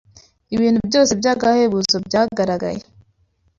[0.55, 2.81] Ibintu byose by’agahozo byagaragaye